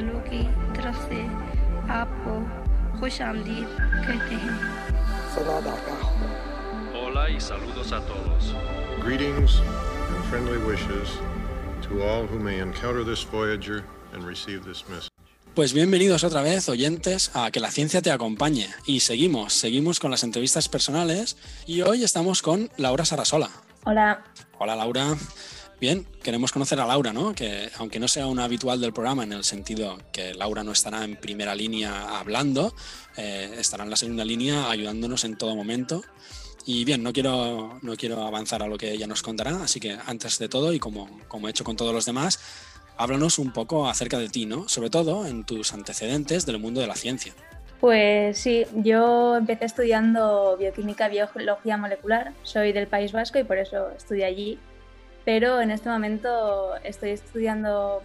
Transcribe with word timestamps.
वालों 0.00 0.20
की 0.28 0.42
तरफ 0.76 0.96
से 1.08 1.20
आपको 1.92 2.34
खुश 3.00 3.20
आमदीद 3.22 3.68
कहते 4.06 4.34
हैं 4.44 4.56
Hola 6.94 7.28
y 7.28 7.40
saludos 7.40 7.92
a 7.92 8.00
todos. 8.10 8.54
Greetings 9.00 9.60
and 10.08 10.24
friendly 10.30 10.58
wishes 10.58 11.08
to 11.82 12.02
all 12.02 12.26
who 12.26 12.38
may 12.38 12.60
encounter 12.60 13.04
this 13.04 13.22
Voyager 13.22 13.84
and 14.14 14.24
receive 14.24 14.64
this 14.64 14.88
message. 14.88 15.10
Pues 15.54 15.72
bienvenidos 15.72 16.24
otra 16.24 16.42
vez, 16.42 16.68
oyentes, 16.68 17.30
a 17.34 17.50
Que 17.50 17.60
la 17.60 17.70
ciencia 17.70 18.02
te 18.02 18.10
acompañe. 18.10 18.68
Y 18.86 19.00
seguimos, 19.00 19.52
seguimos 19.54 20.00
con 20.00 20.10
las 20.10 20.22
entrevistas 20.22 20.68
personales 20.68 21.36
y 21.66 21.82
hoy 21.82 22.04
estamos 22.04 22.42
con 22.42 22.70
Laura 22.76 23.04
Sarasola. 23.04 23.50
Hola. 23.84 24.22
Hola 24.58 24.76
Laura. 24.76 25.16
Bien, 25.81 26.05
queremos 26.21 26.51
conocer 26.51 26.79
a 26.79 26.85
Laura, 26.85 27.11
¿no? 27.11 27.33
Que 27.33 27.71
aunque 27.79 27.99
no 27.99 28.07
sea 28.07 28.27
una 28.27 28.43
habitual 28.43 28.79
del 28.79 28.93
programa 28.93 29.23
en 29.23 29.33
el 29.33 29.43
sentido 29.43 29.97
que 30.13 30.35
Laura 30.35 30.63
no 30.63 30.73
estará 30.73 31.03
en 31.03 31.15
primera 31.15 31.55
línea 31.55 32.19
hablando, 32.19 32.75
eh, 33.17 33.55
estará 33.57 33.83
en 33.83 33.89
la 33.89 33.95
segunda 33.95 34.23
línea 34.23 34.69
ayudándonos 34.69 35.25
en 35.25 35.37
todo 35.37 35.55
momento. 35.55 36.03
Y 36.67 36.85
bien, 36.85 37.01
no 37.01 37.11
quiero, 37.11 37.79
no 37.81 37.95
quiero 37.95 38.21
avanzar 38.21 38.61
a 38.61 38.67
lo 38.67 38.77
que 38.77 38.91
ella 38.91 39.07
nos 39.07 39.23
contará, 39.23 39.63
así 39.63 39.79
que 39.79 39.97
antes 40.05 40.37
de 40.37 40.47
todo, 40.47 40.71
y 40.71 40.77
como, 40.77 41.19
como 41.27 41.47
he 41.47 41.49
hecho 41.49 41.63
con 41.63 41.75
todos 41.75 41.95
los 41.95 42.05
demás, 42.05 42.39
háblanos 42.97 43.39
un 43.39 43.51
poco 43.51 43.89
acerca 43.89 44.19
de 44.19 44.29
ti, 44.29 44.45
¿no? 44.45 44.69
Sobre 44.69 44.91
todo 44.91 45.25
en 45.25 45.45
tus 45.45 45.73
antecedentes 45.73 46.45
del 46.45 46.59
mundo 46.59 46.79
de 46.79 46.85
la 46.85 46.95
ciencia. 46.95 47.33
Pues 47.79 48.37
sí, 48.37 48.67
yo 48.75 49.35
empecé 49.35 49.65
estudiando 49.65 50.55
bioquímica 50.59 51.07
y 51.07 51.13
biología 51.13 51.77
molecular. 51.77 52.33
Soy 52.43 52.71
del 52.71 52.85
País 52.85 53.11
Vasco 53.11 53.39
y 53.39 53.43
por 53.43 53.57
eso 53.57 53.89
estudié 53.97 54.25
allí. 54.25 54.59
Pero 55.25 55.61
en 55.61 55.71
este 55.71 55.89
momento 55.89 56.75
estoy 56.83 57.11
estudiando 57.11 58.01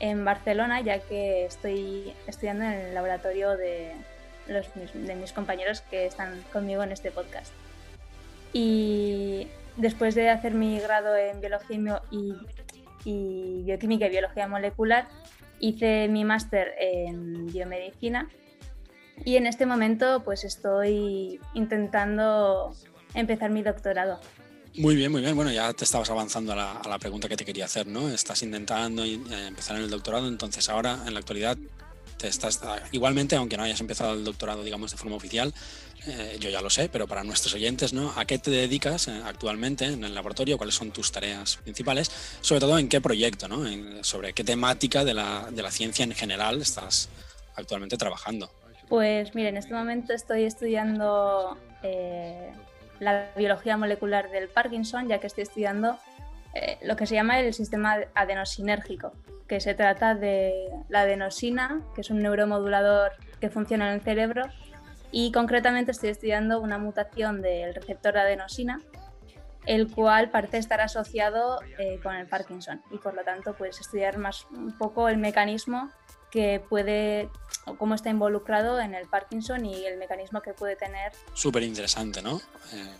en 0.00 0.24
Barcelona, 0.24 0.80
ya 0.80 1.00
que 1.00 1.44
estoy 1.44 2.12
estudiando 2.26 2.64
en 2.64 2.72
el 2.72 2.94
laboratorio 2.94 3.56
de, 3.56 3.92
los, 4.48 4.66
de 4.74 5.14
mis 5.14 5.32
compañeros 5.32 5.82
que 5.82 6.06
están 6.06 6.42
conmigo 6.52 6.82
en 6.82 6.92
este 6.92 7.10
podcast. 7.10 7.52
Y 8.52 9.48
después 9.76 10.14
de 10.14 10.28
hacer 10.28 10.54
mi 10.54 10.78
grado 10.80 11.16
en 11.16 11.40
biología 11.40 12.02
y, 12.10 13.62
bioquímica 13.62 14.06
y 14.06 14.10
biología 14.10 14.48
molecular, 14.48 15.08
hice 15.60 16.08
mi 16.08 16.24
máster 16.24 16.74
en 16.78 17.46
biomedicina 17.46 18.28
y 19.24 19.36
en 19.36 19.46
este 19.46 19.66
momento 19.66 20.22
pues 20.24 20.44
estoy 20.44 21.40
intentando 21.54 22.72
empezar 23.14 23.50
mi 23.50 23.62
doctorado. 23.62 24.20
Muy 24.78 24.94
bien, 24.94 25.10
muy 25.10 25.20
bien. 25.20 25.34
Bueno, 25.34 25.50
ya 25.50 25.72
te 25.72 25.82
estabas 25.82 26.08
avanzando 26.08 26.52
a 26.52 26.80
la, 26.86 26.98
pregunta 27.00 27.28
que 27.28 27.36
te 27.36 27.44
quería 27.44 27.64
hacer, 27.64 27.88
¿no? 27.88 28.08
Estás 28.10 28.44
intentando 28.44 29.04
eh, 29.04 29.18
empezar 29.48 29.76
en 29.76 29.82
el 29.82 29.90
doctorado, 29.90 30.28
entonces 30.28 30.68
ahora 30.68 31.00
en 31.04 31.14
la 31.14 31.18
actualidad 31.18 31.58
te 32.16 32.28
estás 32.28 32.60
igualmente, 32.92 33.34
aunque 33.34 33.56
no 33.56 33.64
hayas 33.64 33.80
empezado 33.80 34.14
el 34.14 34.22
doctorado, 34.22 34.62
digamos, 34.62 34.92
de 34.92 34.96
forma 34.96 35.16
oficial, 35.16 35.52
eh, 36.06 36.36
yo 36.38 36.48
ya 36.48 36.60
lo 36.60 36.70
sé, 36.70 36.88
pero 36.88 37.08
para 37.08 37.24
nuestros 37.24 37.54
oyentes, 37.54 37.92
¿no? 37.92 38.12
¿A 38.16 38.24
qué 38.24 38.38
te 38.38 38.52
dedicas 38.52 39.08
eh, 39.08 39.20
actualmente 39.24 39.84
en 39.84 40.04
el 40.04 40.14
laboratorio? 40.14 40.56
¿Cuáles 40.56 40.76
son 40.76 40.92
tus 40.92 41.10
tareas 41.10 41.56
principales? 41.56 42.08
Sobre 42.40 42.60
todo, 42.60 42.78
¿en 42.78 42.88
qué 42.88 43.00
proyecto, 43.00 43.48
¿no? 43.48 43.66
En, 43.66 44.04
sobre 44.04 44.32
qué 44.32 44.44
temática 44.44 45.04
de 45.04 45.14
la, 45.14 45.48
de 45.50 45.60
la 45.60 45.72
ciencia 45.72 46.04
en 46.04 46.12
general 46.12 46.62
estás 46.62 47.08
actualmente 47.56 47.96
trabajando. 47.96 48.48
Pues 48.88 49.34
mira, 49.34 49.48
en 49.48 49.56
este 49.56 49.74
momento 49.74 50.12
estoy 50.12 50.44
estudiando 50.44 51.58
eh, 51.82 52.52
la 53.00 53.30
biología 53.36 53.76
molecular 53.76 54.30
del 54.30 54.48
Parkinson, 54.48 55.08
ya 55.08 55.18
que 55.18 55.26
estoy 55.26 55.42
estudiando 55.42 55.98
eh, 56.54 56.78
lo 56.82 56.96
que 56.96 57.06
se 57.06 57.14
llama 57.14 57.40
el 57.40 57.54
sistema 57.54 57.98
adenosinérgico, 58.14 59.12
que 59.46 59.60
se 59.60 59.74
trata 59.74 60.14
de 60.14 60.70
la 60.88 61.02
adenosina, 61.02 61.80
que 61.94 62.00
es 62.00 62.10
un 62.10 62.20
neuromodulador 62.20 63.12
que 63.40 63.50
funciona 63.50 63.88
en 63.88 63.94
el 63.94 64.00
cerebro, 64.00 64.44
y 65.10 65.32
concretamente 65.32 65.92
estoy 65.92 66.10
estudiando 66.10 66.60
una 66.60 66.78
mutación 66.78 67.40
del 67.40 67.74
receptor 67.74 68.14
de 68.14 68.20
adenosina, 68.20 68.80
el 69.66 69.90
cual 69.90 70.30
parece 70.30 70.58
estar 70.58 70.80
asociado 70.80 71.60
eh, 71.78 71.98
con 72.02 72.14
el 72.14 72.26
Parkinson. 72.26 72.82
Y 72.90 72.98
por 72.98 73.14
lo 73.14 73.22
tanto 73.22 73.54
pues 73.54 73.80
estudiar 73.80 74.18
más 74.18 74.46
un 74.50 74.76
poco 74.76 75.08
el 75.08 75.18
mecanismo 75.18 75.90
que 76.30 76.62
puede 76.68 77.30
cómo 77.76 77.94
está 77.94 78.10
involucrado 78.10 78.80
en 78.80 78.94
el 78.94 79.06
Parkinson 79.06 79.66
y 79.66 79.84
el 79.86 79.98
mecanismo 79.98 80.40
que 80.40 80.54
puede 80.54 80.76
tener. 80.76 81.12
Súper 81.34 81.62
interesante, 81.62 82.22
¿no? 82.22 82.38
Eh, 82.72 82.94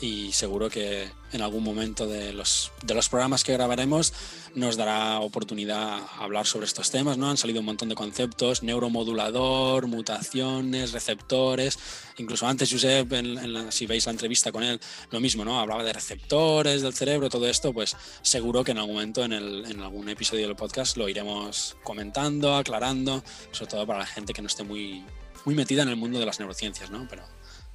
y 0.00 0.32
seguro 0.32 0.68
que 0.68 1.08
en 1.32 1.42
algún 1.42 1.64
momento 1.64 2.06
de 2.06 2.32
los, 2.32 2.70
de 2.82 2.94
los 2.94 3.08
programas 3.08 3.42
que 3.44 3.52
grabaremos 3.52 4.12
nos 4.54 4.76
dará 4.76 5.18
oportunidad 5.20 5.98
a 5.98 6.24
hablar 6.24 6.46
sobre 6.46 6.66
estos 6.66 6.90
temas, 6.90 7.18
¿no? 7.18 7.30
Han 7.30 7.36
salido 7.36 7.60
un 7.60 7.66
montón 7.66 7.88
de 7.88 7.94
conceptos, 7.94 8.62
neuromodulador, 8.62 9.86
mutaciones, 9.86 10.92
receptores, 10.92 11.78
incluso 12.18 12.46
antes 12.46 12.70
Josep, 12.70 13.12
en, 13.12 13.52
la, 13.52 13.72
si 13.72 13.86
veis 13.86 14.06
la 14.06 14.12
entrevista 14.12 14.52
con 14.52 14.62
él, 14.62 14.80
lo 15.10 15.20
mismo, 15.20 15.44
¿no? 15.44 15.58
Hablaba 15.58 15.82
de 15.82 15.92
receptores 15.92 16.82
del 16.82 16.94
cerebro, 16.94 17.28
todo 17.28 17.48
esto, 17.48 17.72
pues 17.72 17.96
seguro 18.22 18.62
que 18.62 18.72
en 18.72 18.78
algún 18.78 18.94
momento 18.94 19.24
en, 19.24 19.32
en 19.32 19.80
algún 19.80 20.08
episodio 20.08 20.46
del 20.46 20.56
podcast 20.56 20.96
lo 20.96 21.08
iremos 21.08 21.76
comentando, 21.82 22.54
aclarando, 22.54 23.24
sobre 23.50 23.70
todo 23.70 23.86
para 23.86 24.00
la 24.00 24.06
gente 24.06 24.32
que 24.32 24.42
no 24.42 24.48
esté 24.48 24.62
muy, 24.62 25.04
muy 25.44 25.54
metida 25.54 25.82
en 25.82 25.88
el 25.88 25.96
mundo 25.96 26.18
de 26.18 26.26
las 26.26 26.38
neurociencias, 26.38 26.90
¿no? 26.90 27.06
Pero 27.08 27.24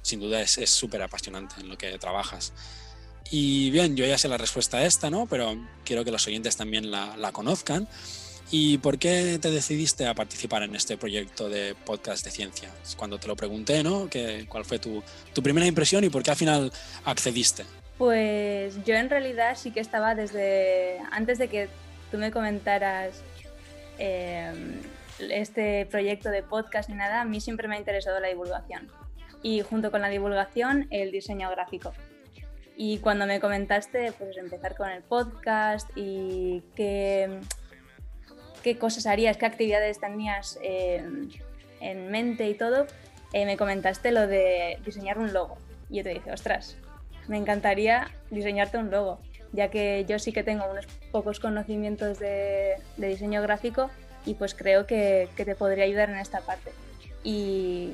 sin 0.02 0.20
duda 0.20 0.40
es 0.40 0.70
súper 0.70 1.02
apasionante 1.02 1.56
en 1.60 1.68
lo 1.68 1.76
que 1.78 1.98
trabajas. 1.98 2.52
Y 3.30 3.70
bien, 3.70 3.96
yo 3.96 4.04
ya 4.04 4.18
sé 4.18 4.28
la 4.28 4.38
respuesta 4.38 4.78
a 4.78 4.84
esta, 4.84 5.08
¿no? 5.08 5.26
Pero 5.26 5.56
quiero 5.84 6.04
que 6.04 6.10
los 6.10 6.26
oyentes 6.26 6.56
también 6.56 6.90
la, 6.90 7.30
conozcan. 7.32 7.86
¿Y 8.50 8.78
por 8.78 8.98
qué 8.98 9.38
te 9.40 9.52
decidiste 9.52 10.08
a 10.08 10.14
participar 10.14 10.64
en 10.64 10.74
este 10.74 10.96
proyecto 10.96 11.48
de 11.48 11.76
podcast 11.76 12.24
de 12.24 12.32
ciencia? 12.32 12.68
Cuando 12.96 13.20
te 13.20 13.28
lo 13.28 13.36
pregunté, 13.36 13.84
¿no? 13.84 14.10
¿Qué, 14.10 14.46
¿Cuál 14.48 14.64
fue 14.64 14.80
tu, 14.80 15.04
tu 15.32 15.42
primera 15.42 15.66
impresión 15.66 16.02
y 16.02 16.10
por 16.10 16.24
qué 16.24 16.32
al 16.32 16.36
final 16.36 16.72
accediste? 17.04 17.64
Pues 17.96 18.84
yo 18.84 18.96
en 18.96 19.08
realidad 19.08 19.56
sí 19.56 19.70
que 19.70 19.78
estaba 19.78 20.16
desde 20.16 20.98
antes 21.12 21.38
de 21.38 21.46
que 21.46 21.68
tú 22.10 22.18
me 22.18 22.32
comentaras 22.32 23.22
eh, 23.98 24.52
este 25.20 25.86
proyecto 25.86 26.30
de 26.30 26.42
podcast 26.42 26.88
ni 26.88 26.96
nada, 26.96 27.20
a 27.20 27.24
mí 27.24 27.40
siempre 27.40 27.68
me 27.68 27.76
ha 27.76 27.78
interesado 27.78 28.18
la 28.18 28.28
divulgación 28.28 28.90
y 29.42 29.62
junto 29.62 29.90
con 29.90 30.00
la 30.00 30.08
divulgación 30.08 30.86
el 30.90 31.10
diseño 31.10 31.50
gráfico. 31.50 31.92
Y 32.76 32.98
cuando 32.98 33.26
me 33.26 33.40
comentaste, 33.40 34.12
pues 34.12 34.36
empezar 34.38 34.74
con 34.74 34.88
el 34.88 35.02
podcast 35.02 35.90
y 35.96 36.62
qué, 36.74 37.40
qué 38.62 38.78
cosas 38.78 39.06
harías, 39.06 39.36
qué 39.36 39.46
actividades 39.46 40.00
tenías 40.00 40.58
eh, 40.62 41.04
en 41.80 42.10
mente 42.10 42.48
y 42.48 42.54
todo, 42.54 42.86
eh, 43.32 43.44
me 43.44 43.56
comentaste 43.56 44.12
lo 44.12 44.26
de 44.26 44.78
diseñar 44.84 45.18
un 45.18 45.32
logo. 45.32 45.58
Y 45.90 45.98
yo 45.98 46.04
te 46.04 46.14
dije, 46.14 46.32
ostras, 46.32 46.76
me 47.28 47.36
encantaría 47.36 48.10
diseñarte 48.30 48.78
un 48.78 48.90
logo, 48.90 49.20
ya 49.52 49.68
que 49.68 50.04
yo 50.08 50.18
sí 50.18 50.32
que 50.32 50.42
tengo 50.42 50.64
unos 50.70 50.86
pocos 51.12 51.38
conocimientos 51.38 52.18
de, 52.18 52.76
de 52.96 53.08
diseño 53.08 53.42
gráfico 53.42 53.90
y 54.24 54.34
pues 54.34 54.54
creo 54.54 54.86
que, 54.86 55.28
que 55.36 55.44
te 55.44 55.54
podría 55.54 55.84
ayudar 55.84 56.10
en 56.10 56.16
esta 56.16 56.40
parte. 56.40 56.72
Y 57.22 57.92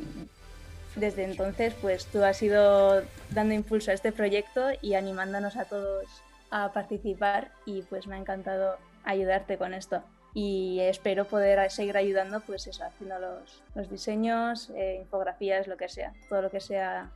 desde 0.96 1.25
entonces, 1.25 1.75
pues 1.81 2.06
tú 2.06 2.25
has 2.25 2.43
ido 2.43 3.02
dando 3.31 3.54
impulso 3.54 3.90
a 3.90 3.94
este 3.94 4.12
proyecto 4.12 4.69
y 4.81 4.94
animándonos 4.94 5.56
a 5.56 5.66
todos 5.66 6.06
a 6.50 6.72
participar 6.72 7.52
y 7.64 7.82
pues 7.82 8.06
me 8.06 8.16
ha 8.16 8.19
encantado 8.19 8.76
ayudarte 9.04 9.58
con 9.58 9.75
esto. 9.75 10.02
Y 10.34 10.81
espero 10.81 11.25
poder 11.25 11.70
seguir 11.70 11.96
ayudando, 11.96 12.40
pues 12.40 12.66
eso, 12.66 12.84
haciendo 12.84 13.19
los, 13.19 13.62
los 13.75 13.90
diseños, 13.90 14.70
eh, 14.75 14.98
infografías, 15.00 15.66
lo 15.66 15.76
que 15.76 15.88
sea, 15.88 16.12
todo 16.28 16.43
lo 16.43 16.50
que 16.50 16.60
sea 16.60 17.10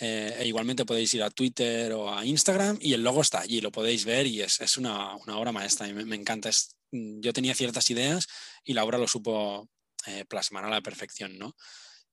eh, 0.00 0.36
e 0.38 0.46
igualmente 0.46 0.84
podéis 0.84 1.14
ir 1.14 1.22
a 1.22 1.30
Twitter 1.30 1.92
o 1.92 2.12
a 2.12 2.24
Instagram 2.24 2.78
y 2.80 2.92
el 2.92 3.02
logo 3.02 3.22
está 3.22 3.40
allí, 3.40 3.60
lo 3.60 3.72
podéis 3.72 4.04
ver 4.04 4.26
y 4.26 4.42
es, 4.42 4.60
es 4.60 4.76
una, 4.76 5.16
una, 5.16 5.38
obra 5.38 5.52
maestra 5.52 5.86
me, 5.88 6.04
me 6.04 6.16
encanta. 6.16 6.48
Es, 6.48 6.76
yo 6.92 7.32
tenía 7.32 7.54
ciertas 7.54 7.90
ideas 7.90 8.26
y 8.64 8.74
Laura 8.74 8.98
lo 8.98 9.08
supo 9.08 9.68
eh, 10.06 10.24
plasmar 10.24 10.64
a 10.64 10.70
la 10.70 10.80
perfección, 10.80 11.38
¿no? 11.38 11.56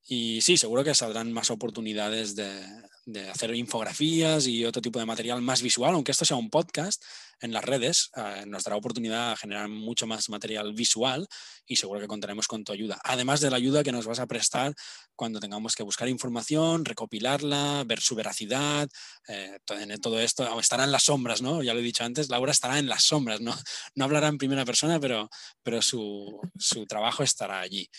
Y 0.05 0.41
sí, 0.41 0.57
seguro 0.57 0.83
que 0.83 0.93
saldrán 0.93 1.31
más 1.31 1.49
oportunidades 1.49 2.35
de, 2.35 2.83
hacer 3.29 3.53
infografías 3.55 4.47
y 4.47 4.63
otro 4.63 4.81
tipo 4.81 4.99
de 4.99 5.05
material 5.05 5.41
más 5.41 5.61
visual, 5.61 5.93
aunque 5.93 6.11
esto 6.11 6.23
sea 6.23 6.37
un 6.37 6.49
podcast 6.49 7.03
en 7.41 7.51
las 7.51 7.63
redes, 7.63 8.09
eh, 8.15 8.45
nos 8.47 8.63
dará 8.63 8.77
oportunidad 8.77 9.31
a 9.31 9.35
generar 9.35 9.67
mucho 9.67 10.07
más 10.07 10.29
material 10.29 10.73
visual 10.73 11.27
y 11.65 11.75
seguro 11.75 11.99
que 11.99 12.07
contaremos 12.07 12.47
con 12.47 12.63
tu 12.63 12.71
ayuda. 12.71 12.99
Además 13.03 13.41
de 13.41 13.49
la 13.49 13.57
ayuda 13.57 13.83
que 13.83 13.91
nos 13.91 14.05
vas 14.05 14.19
a 14.19 14.27
prestar 14.27 14.73
cuando 15.15 15.41
tengamos 15.41 15.75
que 15.75 15.83
buscar 15.83 16.07
información, 16.07 16.85
recopilarla, 16.85 17.83
ver 17.85 17.99
su 17.99 18.15
veracidad, 18.15 18.89
eh, 19.27 19.57
todo 20.01 20.19
esto 20.19 20.59
estará 20.59 20.85
en 20.85 20.91
las 20.91 21.03
sombras, 21.03 21.41
¿no? 21.41 21.61
Ya 21.61 21.73
lo 21.73 21.81
he 21.81 21.83
dicho 21.83 22.05
antes, 22.05 22.29
Laura 22.29 22.53
estará 22.53 22.79
en 22.79 22.87
las 22.87 23.03
sombras, 23.03 23.41
¿no? 23.41 23.53
No 23.95 24.05
hablará 24.05 24.27
en 24.27 24.37
primera 24.37 24.65
persona, 24.65 24.99
pero, 24.99 25.29
pero 25.61 25.81
su, 25.81 26.39
su 26.57 26.85
trabajo 26.85 27.23
estará 27.23 27.59
allí. 27.59 27.89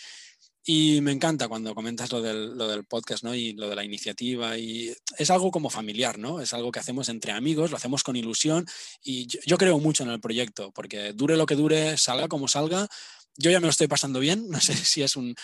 Y 0.67 0.99
me 1.01 1.11
encanta 1.11 1.47
cuando 1.47 1.75
comentas 1.75 2.11
lo 2.11 2.23
del, 2.23 2.57
lo 2.57 2.67
del, 2.67 2.85
podcast, 2.85 3.23
¿no? 3.23 3.35
Y 3.35 3.53
lo 3.53 3.69
de 3.69 3.75
la 3.75 3.83
iniciativa. 3.83 4.57
Y 4.57 4.91
es 5.17 5.29
algo 5.29 5.51
como 5.51 5.69
familiar, 5.69 6.17
¿no? 6.17 6.41
Es 6.41 6.53
algo 6.55 6.71
que 6.71 6.79
hacemos 6.79 7.07
entre 7.09 7.33
amigos, 7.33 7.69
lo 7.69 7.77
hacemos 7.77 8.03
con 8.03 8.15
ilusión. 8.15 8.65
Y 9.03 9.27
yo, 9.27 9.39
yo 9.45 9.57
creo 9.59 9.79
mucho 9.79 10.03
en 10.03 10.09
el 10.09 10.19
proyecto, 10.19 10.71
porque 10.71 11.13
dure 11.13 11.37
lo 11.37 11.45
que 11.45 11.55
dure, 11.55 11.97
salga 11.97 12.27
como 12.27 12.47
salga, 12.47 12.87
yo 13.37 13.51
ya 13.51 13.59
me 13.59 13.65
lo 13.65 13.71
estoy 13.71 13.87
pasando 13.87 14.19
bien, 14.19 14.47
no 14.49 14.59
sé 14.59 14.75
si 14.75 15.03
es 15.03 15.15
un, 15.15 15.35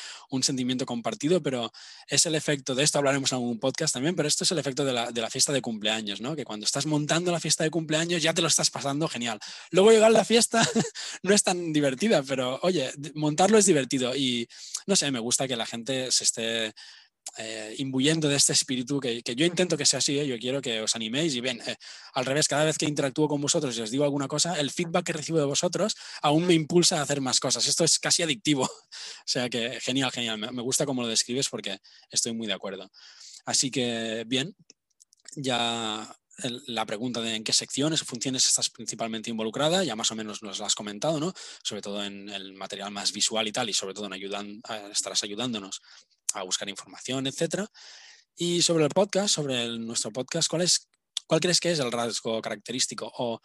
sentimiento 0.41 0.85
compartido, 0.85 1.41
pero 1.43 1.71
es 2.07 2.25
el 2.25 2.35
efecto, 2.35 2.73
de 2.73 2.83
esto 2.83 2.97
hablaremos 2.97 3.31
en 3.31 3.37
algún 3.37 3.59
podcast 3.59 3.93
también, 3.93 4.15
pero 4.15 4.27
esto 4.27 4.43
es 4.43 4.51
el 4.51 4.59
efecto 4.59 4.83
de 4.85 4.93
la, 4.93 5.11
de 5.11 5.21
la, 5.21 5.29
fiesta 5.29 5.53
de 5.53 5.61
cumpleaños, 5.61 6.19
¿no? 6.21 6.35
Que 6.35 6.45
cuando 6.45 6.65
estás 6.65 6.85
montando 6.85 7.31
la 7.31 7.39
fiesta 7.39 7.63
de 7.63 7.69
cumpleaños 7.69 8.23
ya 8.23 8.33
te 8.33 8.41
lo 8.41 8.47
estás 8.47 8.69
pasando 8.69 9.07
genial. 9.07 9.39
Luego 9.69 9.91
llegar 9.91 10.09
a 10.09 10.13
la 10.13 10.25
fiesta 10.25 10.61
no 11.23 11.33
es 11.33 11.43
tan 11.43 11.71
divertida, 11.73 12.23
pero 12.23 12.59
oye, 12.63 12.91
montarlo 13.13 13.57
es 13.57 13.65
divertido 13.65 14.15
y 14.15 14.47
no 14.87 14.95
sé, 14.95 15.11
me 15.11 15.19
gusta 15.19 15.47
que 15.47 15.55
la 15.55 15.65
gente 15.65 16.11
se 16.11 16.23
esté 16.23 16.73
eh, 17.37 17.75
imbuyendo 17.77 18.27
de 18.27 18.35
este 18.35 18.51
espíritu 18.51 18.99
que, 18.99 19.21
yo 19.23 19.45
intento 19.45 19.77
que 19.77 19.85
sea 19.85 19.99
así, 19.99 20.19
¿eh? 20.19 20.27
yo 20.27 20.37
quiero 20.37 20.61
que 20.61 20.81
os 20.81 20.95
animéis 20.95 21.33
y 21.33 21.39
ven, 21.39 21.61
eh, 21.65 21.77
al 22.13 22.25
revés, 22.25 22.47
cada 22.47 22.65
vez 22.65 22.77
que 22.77 22.85
interactúo 22.85 23.29
con 23.29 23.39
vosotros 23.39 23.77
y 23.77 23.81
os 23.81 23.89
digo 23.89 24.03
alguna 24.03 24.27
cosa, 24.27 24.59
el 24.59 24.69
feedback 24.69 25.05
que 25.05 25.13
recibo 25.13 25.39
de 25.39 25.45
vosotros 25.45 25.95
aún 26.21 26.45
me 26.45 26.53
impulsa 26.53 26.99
a 26.99 27.03
hacer 27.03 27.21
más 27.21 27.39
cosas. 27.39 27.65
Esto 27.67 27.85
es 27.85 27.99
casi 27.99 28.23
adictivo. 28.23 28.63
o 28.65 29.25
sea 29.25 29.49
que 29.49 29.79
genial, 29.79 30.11
genial. 30.11 30.37
Me, 30.37 30.61
gusta 30.61 30.85
cómo 30.85 31.01
lo 31.03 31.07
describes 31.07 31.47
porque 31.47 31.79
estoy 32.09 32.33
muy 32.33 32.47
de 32.47 32.53
acuerdo. 32.53 32.91
Así 33.45 33.71
que 33.71 34.25
bien, 34.27 34.53
ya 35.35 36.13
la 36.67 36.85
pregunta 36.85 37.21
de 37.21 37.35
en 37.35 37.43
qué 37.43 37.53
secciones 37.53 38.01
o 38.01 38.05
funciones 38.05 38.45
estás 38.45 38.69
principalmente 38.69 39.29
involucrada, 39.29 39.83
ya 39.83 39.95
más 39.95 40.11
o 40.11 40.15
menos 40.15 40.43
nos 40.43 40.59
la 40.59 40.65
has 40.65 40.75
comentado, 40.75 41.19
¿no? 41.19 41.33
Sobre 41.63 41.81
todo 41.81 42.03
en 42.03 42.29
el 42.29 42.53
material 42.53 42.91
más 42.91 43.13
visual 43.13 43.47
y 43.47 43.51
tal, 43.51 43.69
y 43.69 43.73
sobre 43.73 43.93
todo 43.93 44.07
en 44.07 44.13
ayudan, 44.13 44.61
estarás 44.91 45.23
ayudándonos 45.23 45.81
a 46.35 46.43
buscar 46.43 46.69
información, 46.69 47.27
etcétera. 47.27 47.67
Y 48.35 48.61
sobre 48.61 48.85
el 48.85 48.89
podcast, 48.89 49.29
sobre 49.29 49.67
nuestro 49.77 50.11
podcast, 50.11 50.49
¿cuál, 50.49 50.63
es, 50.63 50.89
¿cuál 51.27 51.41
crees 51.41 51.59
que 51.59 51.71
es 51.71 51.79
el 51.79 51.91
rasgo 51.91 52.41
característico 52.41 53.11
o 53.17 53.39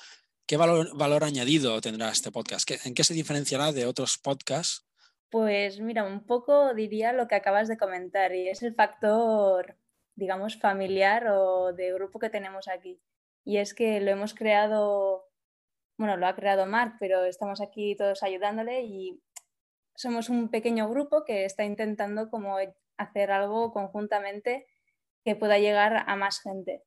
qué 0.47 0.57
valor, 0.57 0.97
valor 0.97 1.25
añadido 1.25 1.81
tendrá 1.81 2.11
este 2.11 2.31
podcast? 2.31 2.71
¿En 2.85 2.95
qué 2.95 3.05
se 3.05 3.15
diferenciará 3.15 3.73
de 3.73 3.87
otros 3.87 4.19
podcasts? 4.19 4.87
Pues 5.31 5.81
mira, 5.81 6.05
un 6.05 6.25
poco 6.25 6.73
diría 6.75 7.13
lo 7.13 7.27
que 7.27 7.35
acabas 7.35 7.69
de 7.69 7.77
comentar 7.77 8.35
y 8.35 8.49
es 8.49 8.63
el 8.63 8.75
factor, 8.75 9.77
digamos, 10.15 10.57
familiar 10.59 11.27
o 11.29 11.73
de 11.73 11.93
grupo 11.93 12.19
que 12.19 12.31
tenemos 12.31 12.69
aquí. 12.69 13.01
Y 13.45 13.59
es 13.59 13.75
que 13.75 14.01
lo 14.01 14.11
hemos 14.11 14.35
creado, 14.35 15.29
bueno, 15.99 16.17
lo 16.17 16.27
ha 16.27 16.37
creado 16.37 16.67
Mark, 16.67 16.97
pero 17.01 17.25
estamos 17.25 17.61
aquí 17.61 17.97
todos 17.97 18.23
ayudándole 18.23 18.83
y 18.83 19.21
somos 19.97 20.29
un 20.29 20.49
pequeño 20.51 20.89
grupo 20.89 21.25
que 21.25 21.45
está 21.45 21.65
intentando 21.65 22.31
como 22.31 22.57
hacer 22.97 23.31
algo 23.31 23.73
conjuntamente 23.73 24.67
que 25.25 25.37
pueda 25.37 25.59
llegar 25.59 26.05
a 26.07 26.17
más 26.17 26.41
gente. 26.41 26.85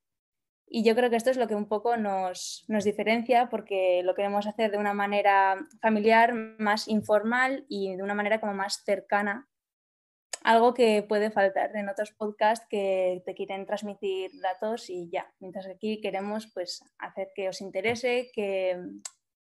Y 0.72 0.84
yo 0.84 0.96
creo 0.96 1.10
que 1.10 1.16
esto 1.16 1.32
es 1.32 1.38
lo 1.38 1.48
que 1.48 1.56
un 1.56 1.68
poco 1.68 1.98
nos, 1.98 2.64
nos, 2.68 2.84
diferencia 2.84 3.50
porque 3.50 4.02
lo 4.04 4.14
queremos 4.14 4.46
hacer 4.46 4.70
de 4.70 4.78
una 4.78 4.94
manera 4.94 5.58
familiar, 5.82 6.34
más 6.34 6.88
informal 6.88 7.66
y 7.68 7.96
de 7.96 8.04
una 8.04 8.14
manera 8.14 8.40
como 8.40 8.54
más 8.54 8.84
cercana. 8.86 9.50
Algo 10.44 10.76
que 10.76 11.04
puede 11.04 11.32
faltar 11.32 11.76
en 11.76 11.90
otros 11.90 12.12
podcasts 12.12 12.68
que 12.70 13.24
te 13.26 13.34
quieren 13.34 13.66
transmitir 13.66 14.32
datos 14.42 14.90
y 14.90 15.10
ya. 15.10 15.34
Mientras 15.40 15.68
aquí 15.68 16.00
queremos 16.02 16.52
pues 16.54 16.84
hacer 17.00 17.30
que 17.36 17.50
os 17.50 17.62
interese, 17.62 18.30
que 18.32 18.80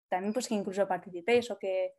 también 0.09 0.33
pues 0.33 0.49
que 0.49 0.55
incluso 0.55 0.87
participéis 0.87 1.49
o 1.49 1.57
que 1.57 1.93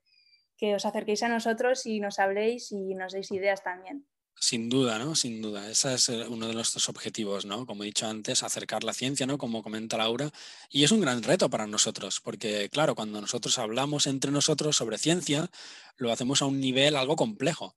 que 0.56 0.74
os 0.74 0.84
acerquéis 0.84 1.22
a 1.22 1.28
nosotros 1.28 1.86
y 1.86 2.00
nos 2.00 2.18
habléis 2.18 2.72
y 2.72 2.94
nos 2.94 3.12
deis 3.12 3.30
ideas 3.30 3.62
también. 3.62 4.06
Sin 4.38 4.68
duda, 4.68 4.98
¿no? 4.98 5.14
Sin 5.14 5.40
duda. 5.40 5.70
Ese 5.70 5.94
es 5.94 6.10
eh, 6.10 6.26
uno 6.28 6.46
de 6.46 6.54
nuestros 6.54 6.90
objetivos, 6.90 7.46
¿no? 7.46 7.64
Como 7.64 7.82
he 7.82 7.86
dicho 7.86 8.06
antes, 8.06 8.42
acercar 8.42 8.84
la 8.84 8.92
ciencia, 8.92 9.26
¿no? 9.26 9.38
Como 9.38 9.62
comenta 9.62 9.96
Laura. 9.96 10.30
Y 10.70 10.84
es 10.84 10.90
un 10.90 11.00
gran 11.00 11.22
reto 11.22 11.48
para 11.48 11.66
nosotros, 11.66 12.20
porque, 12.20 12.68
claro, 12.68 12.94
cuando 12.94 13.20
nosotros 13.20 13.58
hablamos 13.58 14.06
entre 14.06 14.30
nosotros 14.30 14.76
sobre 14.76 14.98
ciencia, 14.98 15.50
lo 15.96 16.12
hacemos 16.12 16.42
a 16.42 16.46
un 16.46 16.60
nivel 16.60 16.96
algo 16.96 17.16
complejo. 17.16 17.76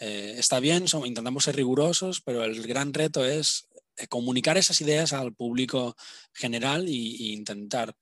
Eh, 0.00 0.34
está 0.38 0.58
bien, 0.58 0.86
intentamos 1.04 1.44
ser 1.44 1.54
rigurosos, 1.54 2.20
pero 2.20 2.42
el 2.42 2.66
gran 2.66 2.92
reto 2.92 3.24
es 3.24 3.68
eh, 3.96 4.08
comunicar 4.08 4.56
esas 4.56 4.80
ideas 4.80 5.12
al 5.12 5.34
público 5.34 5.96
general 6.32 6.88
e 6.88 6.90
intentar 7.32 7.94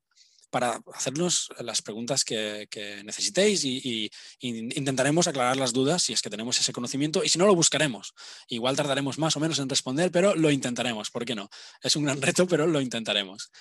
para 0.50 0.82
hacernos 0.94 1.50
las 1.60 1.82
preguntas 1.82 2.24
que, 2.24 2.68
necesitéis 3.04 3.64
y, 3.66 4.10
intentaremos 4.40 5.28
aclarar 5.28 5.58
las 5.58 5.74
dudas 5.74 6.04
si 6.04 6.14
es 6.14 6.22
que 6.22 6.30
tenemos 6.30 6.60
ese 6.60 6.74
conocimiento 6.74 7.24
y 7.24 7.30
si 7.30 7.38
no 7.38 7.46
lo 7.46 7.56
buscaremos. 7.56 8.14
Igual 8.48 8.76
tardaremos 8.76 9.18
más 9.18 9.36
o 9.36 9.40
menos 9.40 9.60
en 9.60 9.70
responder, 9.70 10.12
pero 10.12 10.36
lo 10.36 10.52
intentaremos, 10.52 11.10
¿por 11.10 11.26
qué 11.26 11.36
no? 11.36 11.50
Es 11.82 11.96
un 11.96 12.06
gran 12.06 12.22
reto, 12.22 12.48
pero 12.48 12.68
lo 12.68 12.82
intentaremos. 12.82 13.52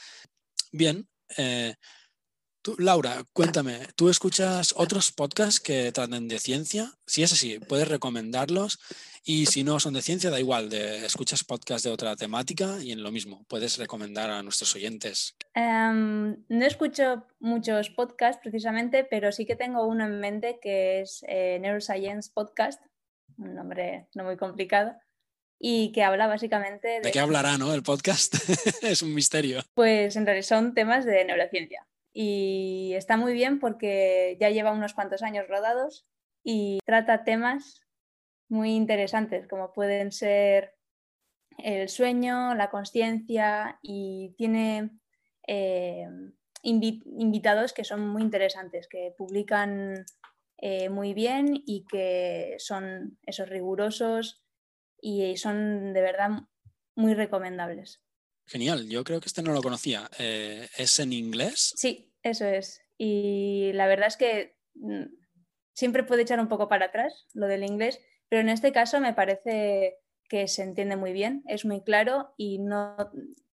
Bien, 0.73 1.09
eh, 1.37 1.75
Laura, 2.79 3.25
cuéntame, 3.33 3.79
¿tú 3.95 4.09
escuchas 4.09 4.75
otros 4.77 5.13
podcasts 5.13 5.61
que 5.61 5.93
traten 5.93 6.27
de 6.27 6.39
ciencia? 6.39 6.93
Si 7.07 7.23
es 7.23 7.33
así, 7.33 7.59
puedes 7.61 7.87
recomendarlos 7.87 8.81
y 9.25 9.47
si 9.47 9.63
no 9.63 9.79
son 9.79 9.95
de 9.95 10.03
ciencia, 10.03 10.31
da 10.31 10.41
igual, 10.41 10.69
de, 10.69 11.05
escuchas 11.05 11.45
podcasts 11.45 11.85
de 11.85 11.91
otra 11.91 12.17
temática 12.17 12.79
y 12.83 12.93
en 12.93 13.03
lo 13.03 13.13
mismo, 13.13 13.45
puedes 13.49 13.79
recomendar 13.79 14.31
a 14.31 14.43
nuestros 14.43 14.75
oyentes. 14.75 15.37
Um, 15.55 16.37
no 16.49 16.65
escucho 16.65 17.27
muchos 17.39 17.91
podcasts 17.91 18.41
precisamente, 18.43 19.05
pero 19.05 19.33
sí 19.33 19.47
que 19.47 19.57
tengo 19.57 19.87
uno 19.87 20.05
en 20.05 20.19
mente 20.19 20.59
que 20.61 21.01
es 21.03 21.25
eh, 21.29 21.59
Neuroscience 21.61 22.31
Podcast, 22.33 22.83
un 23.39 23.55
nombre 23.55 24.09
no 24.15 24.25
muy 24.25 24.37
complicado, 24.37 24.95
y 25.59 25.93
que 25.93 26.03
habla 26.03 26.27
básicamente 26.27 26.89
de... 26.89 27.01
¿De 27.01 27.11
qué 27.13 27.21
hablará, 27.21 27.59
no? 27.59 27.73
El 27.73 27.83
podcast 27.83 28.35
es 28.83 29.03
un 29.03 29.15
misterio. 29.15 29.63
Pues 29.75 30.17
en 30.17 30.27
realidad 30.27 30.47
son 30.47 30.75
temas 30.75 31.05
de 31.05 31.25
neurociencia 31.25 31.87
y 32.19 32.95
está 32.95 33.19
muy 33.19 33.35
bien 33.35 33.61
porque 33.61 34.39
ya 34.41 34.49
lleva 34.49 34.73
unos 34.73 34.95
cuantos 34.95 35.23
años 35.23 35.47
rodados 35.49 36.09
y 36.43 36.79
trata 36.87 37.25
temas 37.25 37.83
muy 38.49 38.75
interesantes 38.75 39.47
como 39.47 39.75
pueden 39.75 40.13
ser 40.13 40.77
el 41.59 41.91
sueño, 41.91 42.55
la 42.55 42.71
conciencia 42.71 43.79
y 43.83 44.35
tiene 44.39 44.93
eh, 45.47 46.09
invitados 46.63 47.75
que 47.75 47.85
son 47.85 48.09
muy 48.09 48.23
interesantes, 48.23 48.89
que 48.89 49.13
publican 49.19 50.07
eh, 50.57 50.89
muy 50.89 51.13
bien 51.13 51.63
y 51.67 51.85
que 51.85 52.55
son 52.57 53.19
esos 53.27 53.51
rigurosos 53.51 54.43
y 55.03 55.37
son 55.37 55.93
de 55.93 56.01
verdad 56.01 56.31
muy 56.95 57.13
recomendables. 57.13 58.06
Genial, 58.47 58.89
yo 58.89 59.03
creo 59.05 59.21
que 59.21 59.27
este 59.27 59.43
no 59.43 59.53
lo 59.53 59.63
conocía. 59.63 60.09
Eh, 60.19 60.69
¿Es 60.77 60.99
en 61.01 61.13
inglés? 61.13 61.75
Sí, 61.77 62.13
eso 62.23 62.47
es. 62.47 62.81
Y 62.97 63.73
la 63.75 63.87
verdad 63.87 64.07
es 64.07 64.17
que 64.17 64.57
mm, 64.75 65.05
siempre 65.73 66.05
puede 66.05 66.23
echar 66.23 66.41
un 66.41 66.49
poco 66.49 66.69
para 66.69 66.87
atrás 66.87 67.27
lo 67.35 67.47
del 67.47 67.65
inglés, 67.65 68.01
pero 68.29 68.41
en 68.41 68.49
este 68.49 68.73
caso 68.73 69.01
me 69.01 69.15
parece 69.15 69.99
que 70.29 70.49
se 70.49 70.63
entiende 70.63 70.97
muy 70.97 71.13
bien, 71.13 71.43
es 71.47 71.65
muy 71.65 71.83
claro 71.83 72.35
y 72.37 72.59
no 72.59 72.97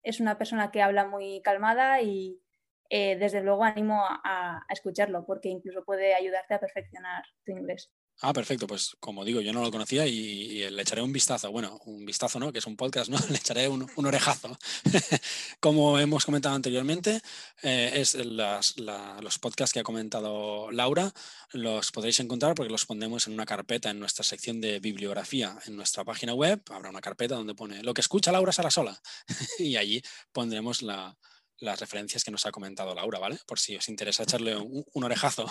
es 0.03 0.21
una 0.21 0.39
persona 0.39 0.71
que 0.71 0.83
habla 0.83 1.07
muy 1.07 1.43
calmada 1.43 2.01
y 2.01 2.41
eh, 2.89 3.17
desde 3.17 3.43
luego 3.43 3.65
animo 3.65 4.05
a, 4.05 4.21
a, 4.25 4.67
escucharlo 4.73 5.25
porque 5.27 5.49
incluso 5.49 5.85
puede 5.85 6.15
ayudarte 6.15 6.55
a 6.55 6.61
perfeccionar 6.61 7.25
tu 7.45 7.53
inglés. 7.53 7.91
Ah, 8.25 8.33
perfecto. 8.33 8.69
Pues 8.69 8.97
como 9.01 9.25
digo, 9.25 9.41
yo 9.41 9.53
no 9.53 9.63
lo 9.63 9.73
conocía 9.73 10.07
y, 10.07 10.71
le 10.71 10.83
echaré 10.83 11.03
un 11.03 11.13
vistazo. 11.13 11.51
Bueno, 11.51 11.81
un 11.87 12.07
vistazo, 12.07 12.39
¿no? 12.39 12.53
Que 12.53 12.61
es 12.61 12.67
un 12.67 12.77
podcast, 12.77 13.11
¿no? 13.11 13.19
Le 13.29 13.37
echaré 13.37 13.69
un, 13.69 13.91
orejazo. 13.97 14.57
como 15.61 15.99
hemos 15.99 16.25
comentado 16.25 16.55
anteriormente, 16.55 17.21
eh, 17.63 17.91
es 17.97 18.15
los 18.15 19.39
podcasts 19.41 19.73
que 19.73 19.81
ha 19.81 19.83
comentado 19.83 20.71
Laura. 20.71 21.13
Los 21.51 21.91
podréis 21.91 22.21
encontrar 22.21 22.55
porque 22.55 22.71
los 22.71 22.87
pondremos 22.87 23.27
en 23.27 23.35
una 23.35 23.45
carpeta 23.45 23.91
en 23.91 23.99
nuestra 23.99 24.23
sección 24.23 24.61
de 24.61 24.79
bibliografía 24.79 25.59
en 25.67 25.75
nuestra 25.75 26.05
página 26.05 26.33
web. 26.33 26.63
Habrá 26.71 26.91
una 26.91 27.01
carpeta 27.01 27.35
donde 27.35 27.57
pone 27.57 27.83
lo 27.83 27.93
que 27.93 28.03
escucha 28.03 28.31
Laura 28.31 28.53
Sarasola. 28.53 29.03
y 29.59 29.75
allí 29.75 30.01
pondremos 30.31 30.83
las 30.83 31.81
referencias 31.81 32.23
que 32.23 32.31
nos 32.31 32.47
ha 32.47 32.53
comentado 32.53 32.95
Laura, 32.95 33.19
¿vale? 33.19 33.41
Por 33.49 33.59
si 33.59 33.75
os 33.75 33.89
interesa 33.89 34.23
echarle 34.23 34.57
un, 34.57 35.05
orejazo. 35.05 35.51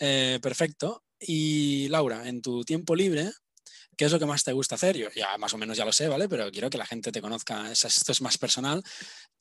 Eh, 0.00 0.38
perfecto. 0.42 1.04
Y 1.18 1.88
Laura, 1.88 2.28
en 2.28 2.42
tu 2.42 2.64
tiempo 2.64 2.94
libre, 2.94 3.30
¿qué 3.96 4.04
es 4.04 4.12
lo 4.12 4.18
que 4.18 4.26
más 4.26 4.44
te 4.44 4.52
gusta 4.52 4.74
hacer? 4.74 4.96
Yo 4.96 5.08
ya 5.14 5.38
más 5.38 5.54
o 5.54 5.58
menos 5.58 5.76
ya 5.76 5.84
lo 5.84 5.92
sé, 5.92 6.08
¿vale? 6.08 6.28
Pero 6.28 6.50
quiero 6.50 6.68
que 6.68 6.78
la 6.78 6.86
gente 6.86 7.10
te 7.10 7.22
conozca, 7.22 7.70
esto 7.72 8.12
es 8.12 8.20
más 8.20 8.38
personal. 8.38 8.82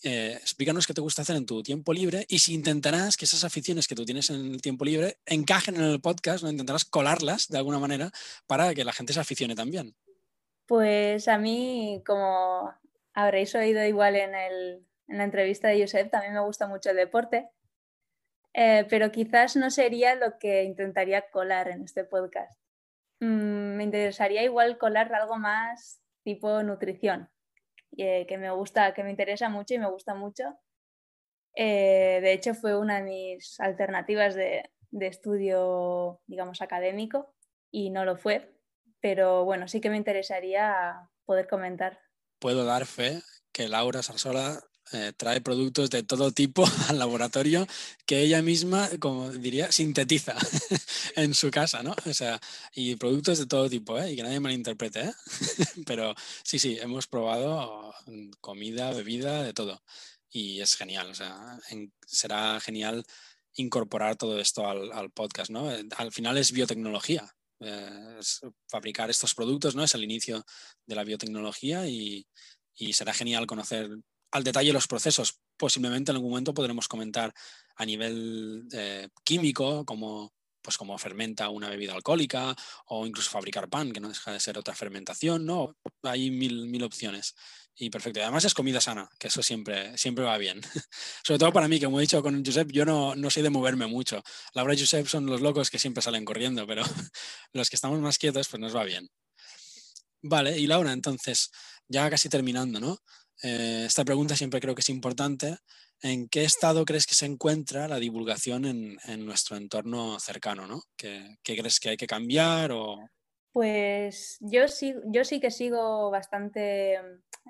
Eh, 0.03 0.37
explícanos 0.39 0.87
qué 0.87 0.93
te 0.93 1.01
gusta 1.01 1.21
hacer 1.21 1.35
en 1.35 1.45
tu 1.45 1.61
tiempo 1.63 1.93
libre 1.93 2.25
y 2.29 2.39
si 2.39 2.53
intentarás 2.53 3.17
que 3.17 3.25
esas 3.25 3.43
aficiones 3.43 3.87
que 3.87 3.95
tú 3.95 4.05
tienes 4.05 4.29
en 4.29 4.53
el 4.53 4.61
tiempo 4.61 4.85
libre 4.85 5.17
encajen 5.25 5.75
en 5.75 5.83
el 5.83 6.01
podcast, 6.01 6.43
¿no? 6.43 6.49
intentarás 6.49 6.85
colarlas 6.85 7.47
de 7.49 7.57
alguna 7.57 7.79
manera 7.79 8.11
para 8.47 8.73
que 8.73 8.85
la 8.85 8.93
gente 8.93 9.13
se 9.13 9.19
aficione 9.19 9.55
también. 9.55 9.95
Pues 10.65 11.27
a 11.27 11.37
mí, 11.37 12.01
como 12.05 12.73
habréis 13.13 13.53
oído 13.55 13.83
igual 13.85 14.15
en, 14.15 14.33
en 14.33 15.17
la 15.17 15.23
entrevista 15.23 15.67
de 15.67 15.81
Josep, 15.81 16.09
también 16.09 16.33
me 16.33 16.41
gusta 16.41 16.67
mucho 16.67 16.89
el 16.89 16.95
deporte. 16.95 17.49
Eh, 18.57 18.87
pero 18.89 19.11
quizás 19.11 19.57
no 19.57 19.69
sería 19.69 20.15
lo 20.15 20.39
que 20.39 20.63
intentaría 20.63 21.29
colar 21.29 21.67
en 21.67 21.83
este 21.83 22.05
podcast. 22.05 22.57
Mm, 23.19 23.75
me 23.75 23.83
interesaría 23.83 24.43
igual 24.43 24.77
colar 24.77 25.13
algo 25.13 25.37
más 25.37 26.01
tipo 26.23 26.63
nutrición, 26.63 27.29
eh, 27.97 28.25
que 28.27 28.37
me 28.37 28.49
gusta, 28.51 28.93
que 28.93 29.03
me 29.03 29.11
interesa 29.11 29.49
mucho 29.49 29.73
y 29.73 29.79
me 29.79 29.91
gusta 29.91 30.15
mucho. 30.15 30.57
Eh, 31.53 32.19
de 32.21 32.31
hecho, 32.31 32.53
fue 32.53 32.77
una 32.77 32.95
de 32.95 33.03
mis 33.03 33.59
alternativas 33.59 34.35
de, 34.35 34.71
de 34.89 35.07
estudio, 35.07 36.21
digamos, 36.25 36.61
académico 36.61 37.35
y 37.71 37.89
no 37.89 38.05
lo 38.05 38.15
fue, 38.15 38.57
pero 39.01 39.43
bueno, 39.43 39.67
sí 39.67 39.81
que 39.81 39.89
me 39.89 39.97
interesaría 39.97 41.09
poder 41.25 41.49
comentar. 41.49 41.99
Puedo 42.39 42.63
dar 42.63 42.85
fe 42.85 43.21
que 43.51 43.67
Laura 43.67 44.01
Sarsola 44.01 44.63
eh, 44.91 45.13
trae 45.17 45.41
productos 45.41 45.89
de 45.89 46.03
todo 46.03 46.31
tipo 46.31 46.63
al 46.89 46.99
laboratorio 46.99 47.65
que 48.05 48.21
ella 48.21 48.43
misma, 48.43 48.87
como 48.99 49.31
diría, 49.31 49.71
sintetiza 49.71 50.35
en 51.15 51.33
su 51.33 51.49
casa, 51.49 51.81
¿no? 51.81 51.95
O 52.05 52.13
sea, 52.13 52.39
y 52.73 52.95
productos 52.95 53.39
de 53.39 53.47
todo 53.47 53.67
tipo, 53.67 53.97
¿eh? 53.97 54.11
Y 54.11 54.15
que 54.15 54.23
nadie 54.23 54.39
malinterprete, 54.39 55.01
¿eh? 55.01 55.13
Pero 55.87 56.13
sí, 56.43 56.59
sí, 56.59 56.77
hemos 56.79 57.07
probado 57.07 57.95
comida, 58.41 58.91
bebida, 58.93 59.41
de 59.41 59.53
todo. 59.53 59.81
Y 60.29 60.61
es 60.61 60.75
genial, 60.75 61.09
o 61.09 61.15
sea, 61.15 61.59
será 62.05 62.59
genial 62.59 63.03
incorporar 63.55 64.17
todo 64.17 64.39
esto 64.39 64.67
al, 64.67 65.09
podcast, 65.11 65.49
¿no? 65.49 65.71
Eh, 65.71 65.83
al 65.97 66.11
final 66.11 66.37
es 66.37 66.51
biotecnología, 66.51 67.33
es 68.19 68.41
fabricar 68.67 69.09
estos 69.09 69.33
productos, 69.33 69.75
¿no? 69.75 69.83
Es 69.83 69.95
el 69.95 70.03
inicio 70.03 70.45
de 70.85 70.95
la 70.95 71.03
biotecnología 71.03 71.87
y 71.87 72.25
será 72.93 73.13
genial 73.13 73.47
conocer 73.47 73.89
al 74.31 74.43
detalle 74.43 74.73
los 74.73 74.87
procesos. 74.87 75.39
Posiblemente 75.57 76.11
en 76.11 76.17
algún 76.17 76.31
momento 76.31 76.53
podremos 76.53 76.87
comentar 76.87 77.33
a 77.75 77.85
nivel 77.85 78.67
eh, 78.73 79.09
químico, 79.23 79.85
como, 79.85 80.33
pues 80.61 80.77
como 80.77 80.97
fermenta 80.97 81.49
una 81.49 81.69
bebida 81.69 81.93
alcohólica 81.93 82.55
o 82.87 83.05
incluso 83.05 83.29
fabricar 83.29 83.69
pan, 83.69 83.91
que 83.91 83.99
no 83.99 84.09
deja 84.09 84.31
de 84.31 84.39
ser 84.39 84.57
otra 84.57 84.73
fermentación, 84.73 85.45
¿no? 85.45 85.75
Hay 86.03 86.31
mil, 86.31 86.67
mil 86.67 86.83
opciones. 86.83 87.35
Y 87.77 87.89
perfecto. 87.89 88.21
además 88.21 88.45
es 88.45 88.53
comida 88.53 88.79
sana, 88.79 89.09
que 89.19 89.27
eso 89.27 89.43
siempre, 89.43 89.97
siempre 89.97 90.23
va 90.23 90.37
bien. 90.37 90.61
Sobre 91.23 91.39
todo 91.39 91.51
para 91.51 91.67
mí, 91.67 91.77
que 91.77 91.85
como 91.85 91.99
he 91.99 92.03
dicho 92.03 92.21
con 92.23 92.43
Josep, 92.43 92.71
yo 92.71 92.85
no, 92.85 93.15
no 93.15 93.29
soy 93.29 93.43
de 93.43 93.49
moverme 93.49 93.85
mucho. 93.85 94.23
Laura 94.53 94.73
y 94.73 94.79
Josep 94.79 95.07
son 95.07 95.25
los 95.25 95.41
locos 95.41 95.69
que 95.69 95.77
siempre 95.77 96.01
salen 96.01 96.23
corriendo, 96.23 96.65
pero 96.65 96.83
los 97.53 97.69
que 97.69 97.75
estamos 97.75 97.99
más 97.99 98.17
quietos, 98.17 98.47
pues 98.47 98.61
nos 98.61 98.75
va 98.75 98.85
bien. 98.85 99.09
Vale, 100.21 100.57
y 100.57 100.67
Laura, 100.67 100.93
entonces, 100.93 101.51
ya 101.87 102.09
casi 102.09 102.29
terminando, 102.29 102.79
¿no? 102.79 102.97
Eh, 103.43 103.83
esta 103.85 104.05
pregunta 104.05 104.35
siempre 104.35 104.59
creo 104.59 104.75
que 104.75 104.81
es 104.81 104.89
importante. 104.89 105.57
¿En 106.01 106.27
qué 106.27 106.43
estado 106.43 106.85
crees 106.85 107.07
que 107.07 107.15
se 107.15 107.25
encuentra 107.25 107.87
la 107.87 107.99
divulgación 107.99 108.65
en, 108.65 109.25
nuestro 109.25 109.57
entorno 109.57 110.19
cercano? 110.19 110.67
¿no? 110.67 110.81
¿Qué, 110.97 111.37
crees 111.43 111.79
que 111.79 111.89
hay 111.89 111.97
que 111.97 112.07
cambiar? 112.07 112.71
O... 112.71 113.09
Pues 113.51 114.37
yo 114.41 114.67
sí, 114.67 114.93
yo 115.05 115.23
sí 115.23 115.39
que 115.39 115.51
sigo 115.51 116.11
bastante 116.11 116.99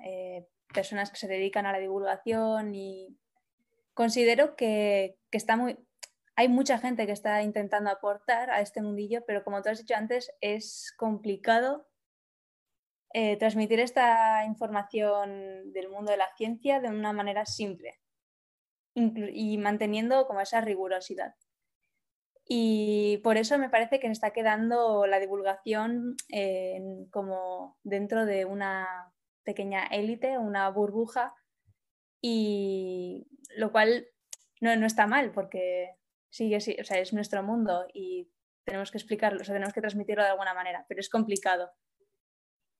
eh, 0.04 0.46
personas 0.72 1.10
que 1.10 1.18
se 1.18 1.28
dedican 1.28 1.66
a 1.66 1.72
la 1.72 1.80
divulgación 1.80 2.74
y 2.74 3.18
considero 3.94 4.56
que, 4.56 5.16
que 5.30 5.38
está 5.38 5.56
muy, 5.56 5.76
hay 6.36 6.48
mucha 6.48 6.78
gente 6.78 7.06
que 7.06 7.12
está 7.12 7.42
intentando 7.42 7.90
aportar 7.90 8.50
a 8.50 8.60
este 8.60 8.82
mundillo, 8.82 9.24
pero 9.26 9.42
como 9.42 9.62
tú 9.62 9.70
has 9.70 9.78
dicho 9.78 9.94
antes, 9.94 10.30
es 10.40 10.92
complicado 10.98 11.88
eh, 13.12 13.36
transmitir 13.36 13.80
esta 13.80 14.44
información 14.44 15.72
del 15.72 15.88
mundo 15.88 16.10
de 16.12 16.18
la 16.18 16.28
ciencia 16.36 16.80
de 16.80 16.88
una 16.88 17.12
manera 17.12 17.46
simple 17.46 18.00
y 18.94 19.58
manteniendo 19.58 20.26
como 20.26 20.40
esa 20.40 20.60
rigurosidad. 20.60 21.34
Y 22.48 23.18
por 23.24 23.36
eso 23.36 23.58
me 23.58 23.68
parece 23.68 23.98
que 23.98 24.06
se 24.06 24.12
está 24.12 24.30
quedando 24.32 25.06
la 25.06 25.18
divulgación 25.18 26.16
como 27.10 27.76
dentro 27.82 28.24
de 28.24 28.44
una 28.44 29.12
pequeña 29.44 29.86
élite, 29.86 30.38
una 30.38 30.68
burbuja, 30.70 31.34
y 32.20 33.26
lo 33.56 33.70
cual 33.72 34.08
no, 34.60 34.74
no 34.76 34.86
está 34.86 35.06
mal 35.06 35.32
porque 35.32 35.96
sigue, 36.30 36.56
o 36.56 36.84
sea, 36.84 36.98
es 36.98 37.12
nuestro 37.12 37.42
mundo 37.42 37.86
y 37.92 38.30
tenemos 38.64 38.90
que 38.90 38.98
explicarlo, 38.98 39.40
o 39.40 39.44
tenemos 39.44 39.72
que 39.72 39.80
transmitirlo 39.80 40.22
de 40.22 40.30
alguna 40.30 40.54
manera, 40.54 40.84
pero 40.88 41.00
es 41.00 41.08
complicado. 41.08 41.70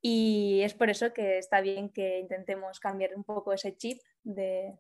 Y 0.08 0.62
es 0.62 0.72
por 0.72 0.88
eso 0.88 1.12
que 1.12 1.36
está 1.36 1.60
bien 1.60 1.88
que 1.88 2.20
intentemos 2.20 2.78
cambiar 2.78 3.16
un 3.16 3.24
poco 3.24 3.52
ese 3.52 3.76
chip 3.76 4.00
de 4.22 4.78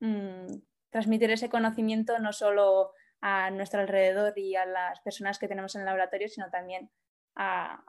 mm, 0.00 0.54
transmitir 0.88 1.30
ese 1.30 1.50
conocimiento 1.50 2.18
no 2.18 2.32
solo 2.32 2.92
a 3.20 3.50
nuestro 3.50 3.80
alrededor 3.80 4.32
y 4.38 4.56
a 4.56 4.64
las 4.64 5.00
personas 5.00 5.38
que 5.38 5.48
tenemos 5.48 5.74
en 5.74 5.82
el 5.82 5.88
laboratorio, 5.88 6.30
sino 6.30 6.48
también 6.48 6.90
a, 7.34 7.84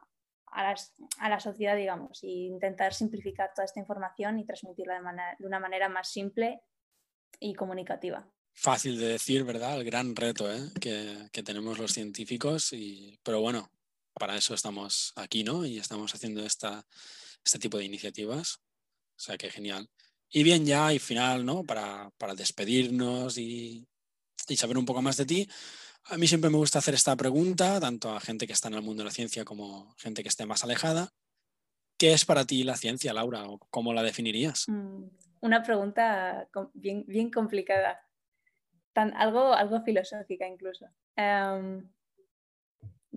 la 0.53 1.39
sociedad, 1.39 1.77
digamos, 1.77 2.21
e 2.25 2.27
intentar 2.27 2.93
simplificar 2.93 3.53
toda 3.55 3.63
esta 3.63 3.79
información 3.79 4.37
y 4.37 4.45
transmitirla 4.45 4.99
de, 5.39 5.45
una 5.45 5.61
manera 5.61 5.87
más 5.87 6.09
simple 6.09 6.59
y 7.39 7.53
comunicativa. 7.53 8.27
Fácil 8.51 8.99
de 8.99 9.07
decir, 9.07 9.45
¿verdad? 9.45 9.77
El 9.79 9.85
gran 9.85 10.13
reto 10.13 10.51
¿eh? 10.51 10.59
que, 10.81 11.29
que, 11.31 11.43
tenemos 11.43 11.79
los 11.79 11.93
científicos, 11.93 12.73
y, 12.73 13.17
pero 13.23 13.39
bueno, 13.39 13.69
para 14.17 14.35
eso 14.35 14.53
estamos 14.53 15.13
aquí, 15.15 15.43
¿no? 15.43 15.65
Y 15.65 15.77
estamos 15.77 16.13
haciendo 16.13 16.43
esta, 16.45 16.85
este 17.43 17.59
tipo 17.59 17.77
de 17.77 17.85
iniciativas. 17.85 18.59
O 19.15 19.19
sea, 19.19 19.37
que 19.37 19.49
genial. 19.49 19.89
Y 20.29 20.43
bien, 20.43 20.65
ya 20.65 20.93
y 20.93 20.99
final, 20.99 21.45
¿no? 21.45 21.63
Para, 21.63 22.11
despedirnos 22.35 23.37
y, 23.37 23.87
saber 24.55 24.77
un 24.77 24.85
poco 24.85 25.01
más 25.01 25.17
de 25.17 25.25
ti. 25.25 25.49
A 26.05 26.17
mí 26.17 26.27
siempre 26.27 26.49
me 26.49 26.57
gusta 26.57 26.79
hacer 26.79 26.93
esta 26.93 27.15
pregunta, 27.15 27.79
tanto 27.79 28.11
a 28.11 28.19
gente 28.19 28.47
que 28.47 28.53
está 28.53 28.67
en 28.67 28.75
el 28.75 28.81
mundo 28.81 29.01
de 29.01 29.05
la 29.05 29.11
ciencia 29.11 29.43
como 29.43 29.93
gente 29.97 30.23
que 30.23 30.29
esté 30.29 30.45
más 30.45 30.63
alejada. 30.63 31.09
¿Qué 31.97 32.13
es 32.13 32.25
para 32.25 32.45
ti 32.45 32.63
la 32.63 32.77
ciencia, 32.77 33.13
Laura? 33.13 33.45
¿O 33.45 33.59
cómo 33.69 33.93
la 33.93 34.03
definirías? 34.03 34.65
Mm, 34.67 35.05
una 35.41 35.63
pregunta 35.63 36.47
bien, 36.73 37.03
bien 37.07 37.31
complicada. 37.31 37.99
Tan, 38.93 39.13
algo, 39.15 39.53
algo 39.53 39.81
filosófica 39.81 40.47
incluso. 40.47 40.85
Em, 41.15 41.89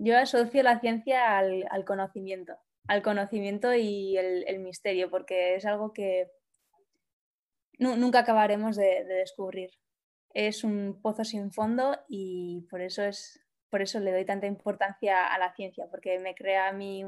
yo 0.03 0.17
asocio 0.17 0.63
la 0.63 0.79
ciencia 0.79 1.37
al, 1.37 1.85
conocimiento, 1.85 2.57
al 2.87 3.03
conocimiento 3.03 3.75
y 3.75 4.17
el, 4.17 4.59
misterio, 4.59 5.11
porque 5.11 5.55
es 5.55 5.65
algo 5.65 5.93
que 5.93 6.27
nunca 7.77 8.19
acabaremos 8.19 8.75
de, 8.75 9.03
descubrir. 9.05 9.69
Es 10.33 10.63
un 10.63 10.99
pozo 11.03 11.23
sin 11.23 11.51
fondo 11.51 11.99
y 12.09 12.65
por 12.71 12.81
eso, 12.81 13.03
es, 13.03 13.39
por 13.69 13.83
eso 13.83 13.99
le 13.99 14.11
doy 14.11 14.25
tanta 14.25 14.47
importancia 14.47 15.27
a 15.27 15.37
la 15.37 15.53
ciencia, 15.53 15.85
porque 15.91 16.17
me 16.17 16.33
crea 16.33 16.69
a 16.69 16.73
mí 16.73 17.05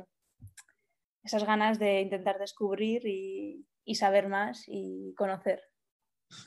esas 1.24 1.46
ganas 1.46 1.80
de 1.80 2.02
intentar 2.02 2.38
descubrir 2.38 3.08
y, 3.08 3.66
saber 3.96 4.28
más 4.28 4.66
y 4.68 5.16
conocer. 5.16 5.64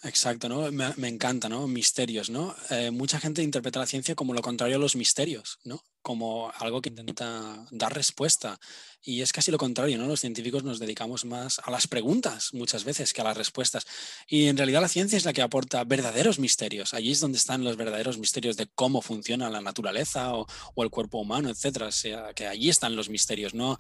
Exacto, 0.05 0.49
¿no? 0.49 0.71
Me, 0.71 1.09
encanta, 1.09 1.49
¿no? 1.49 1.67
Misterios, 1.67 2.31
¿no? 2.31 2.55
Eh, 2.71 2.91
mucha 2.93 3.19
gente 3.19 3.43
interpreta 3.43 3.81
la 3.81 3.87
ciencia 3.87 4.15
como 4.15 4.33
lo 4.33 4.43
contrario 4.43 4.76
a 4.76 4.81
los 4.81 4.97
misterios, 4.97 5.59
¿no? 5.65 5.81
Como 6.06 6.52
algo 6.60 6.80
que 6.80 6.90
intenta 6.90 7.66
dar 7.72 7.92
respuesta. 7.92 8.60
Y 9.02 9.22
es 9.22 9.32
casi 9.32 9.50
lo 9.50 9.58
contrario, 9.58 9.98
¿no? 9.98 10.06
Los 10.06 10.20
científicos 10.20 10.62
nos 10.62 10.78
dedicamos 10.78 11.25
más 11.25 11.60
a 11.64 11.70
las 11.72 11.88
preguntas 11.88 12.54
muchas 12.54 12.84
veces 12.84 13.12
que 13.12 13.22
a 13.22 13.25
las 13.25 13.36
respuestas. 13.36 13.86
Y 14.28 14.46
en 14.46 14.56
realidad 14.56 14.80
la 14.80 14.88
ciencia 14.88 15.16
es 15.16 15.25
la 15.25 15.32
que 15.32 15.42
aporta 15.42 15.82
verdaderos 15.82 16.38
misterios. 16.38 16.94
Allí 16.94 17.10
es 17.10 17.18
donde 17.18 17.38
están 17.38 17.64
los 17.64 17.76
verdaderos 17.76 18.18
misterios 18.18 18.56
de 18.56 18.68
cómo 18.72 19.02
funciona 19.02 19.50
la 19.50 19.60
naturaleza 19.60 20.32
o, 20.32 20.46
el 20.76 20.90
cuerpo 20.90 21.18
humano, 21.18 21.50
etcétera. 21.50 21.86
O 21.86 21.92
sea, 21.92 22.32
que 22.34 22.46
allí 22.46 22.68
están 22.68 22.94
los 22.94 23.08
misterios, 23.08 23.52
¿no? 23.52 23.76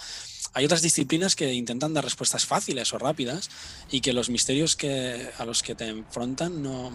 Hay 0.52 0.64
otras 0.64 0.82
disciplinas 0.82 1.36
que 1.36 1.52
intentan 1.52 1.94
dar 1.94 2.02
respuestas 2.02 2.44
fáciles 2.44 2.92
o 2.92 2.98
rápidas 2.98 3.50
y 3.88 4.00
que 4.00 4.12
los 4.12 4.30
misterios 4.30 4.74
que, 4.74 5.30
a 5.38 5.44
los 5.44 5.62
que 5.62 5.76
te 5.76 5.86
enfrentan 5.86 6.60
no, 6.60 6.90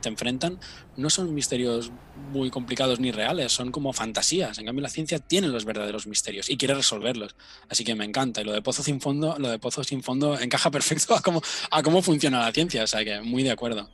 te 0.00 0.08
enfrentan 0.08 0.60
no 0.96 1.10
son 1.10 1.34
misterios 1.34 1.90
muy 2.32 2.50
complicados 2.50 3.00
ni 3.00 3.12
reales, 3.12 3.52
son 3.52 3.70
como 3.70 3.92
fantasías. 3.92 4.58
En 4.58 4.66
cambio, 4.66 4.75
la 4.80 4.88
ciencia 4.88 5.18
tiene 5.18 5.48
los 5.48 5.64
verdaderos 5.64 6.06
misterios 6.06 6.48
y 6.50 6.56
quiere 6.56 6.74
resolverlos. 6.74 7.34
Así 7.68 7.84
que 7.84 7.94
me 7.94 8.04
encanta. 8.04 8.40
Y 8.40 8.44
lo 8.44 8.52
de 8.52 8.62
Pozo 8.62 8.82
sin 8.82 9.00
fondo, 9.00 9.36
lo 9.38 9.48
de 9.48 9.58
Pozo 9.58 9.84
sin 9.84 10.02
fondo 10.02 10.38
encaja 10.40 10.70
perfecto 10.70 11.14
a 11.14 11.20
cómo, 11.20 11.42
a 11.70 11.82
cómo 11.82 12.02
funciona 12.02 12.40
la 12.40 12.52
ciencia. 12.52 12.84
O 12.84 12.86
sea 12.86 13.04
que 13.04 13.20
muy 13.20 13.42
de 13.42 13.50
acuerdo. 13.50 13.90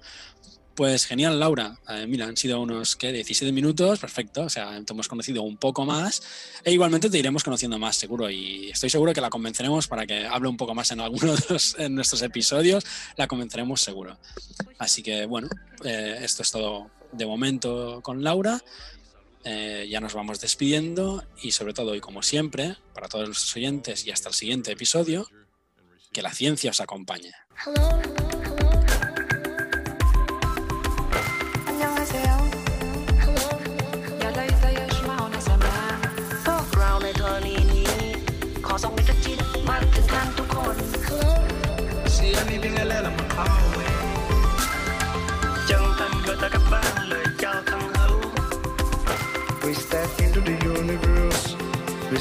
Pues 0.75 1.05
genial, 1.05 1.39
Laura. 1.39 1.79
Eh, 1.89 2.07
mira, 2.07 2.27
han 2.27 2.37
sido 2.37 2.59
unos 2.61 2.97
¿qué? 2.97 3.13
17 3.13 3.53
minutos, 3.53 3.99
perfecto. 3.99 4.43
O 4.43 4.49
sea, 4.49 4.81
te 4.83 4.93
hemos 4.93 5.07
conocido 5.07 5.43
un 5.43 5.59
poco 5.59 5.85
más. 5.85 6.23
E 6.65 6.73
igualmente 6.73 7.11
te 7.11 7.19
iremos 7.19 7.45
conociendo 7.45 7.79
más, 7.79 7.97
seguro. 7.97 8.31
Y 8.31 8.71
estoy 8.71 8.89
seguro 8.89 9.13
que 9.13 9.21
la 9.21 9.29
convenceremos 9.29 9.87
para 9.87 10.07
que 10.07 10.27
hable 10.27 10.49
un 10.49 10.57
poco 10.57 10.75
más 10.75 10.91
en 10.93 11.01
algunos 11.01 11.47
de 11.77 11.91
nuestros 11.91 12.23
episodios. 12.23 12.85
La 13.17 13.27
convenceremos 13.27 13.83
seguro. 13.83 14.19
Así 14.79 15.03
que, 15.03 15.27
bueno, 15.27 15.49
eh, 15.85 16.21
esto 16.23 16.43
es 16.43 16.51
todo 16.51 16.91
de 17.13 17.27
momento 17.27 18.01
con 18.03 18.25
Laura. 18.25 18.63
Eh, 19.45 19.89
ya 19.91 20.01
nos 20.01 20.15
vamos 20.15 20.41
despidiendo 20.41 21.25
y 21.41 21.53
sobre 21.53 21.75
todo 21.75 21.95
y 21.95 22.01
como 22.01 22.23
siempre, 22.23 22.77
para 22.95 23.09
todos 23.09 23.29
los 23.29 23.57
oyentes 23.57 24.07
y 24.07 24.11
hasta 24.11 24.29
el 24.29 24.35
siguiente 24.35 24.73
episodio, 24.73 25.29
que 26.13 26.23
la 26.23 26.33
ciencia 26.33 26.71
os 26.71 26.81
acompañe. 26.81 27.33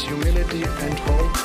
Humility 0.03 0.63
and 0.63 0.99
hope. 0.99 1.40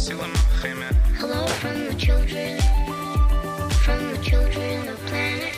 Hello 0.00 1.46
from 1.46 1.84
the 1.84 1.94
children, 1.94 2.58
from 3.84 4.08
the 4.10 4.16
children 4.22 4.88
of 4.88 4.98
planet 5.04 5.52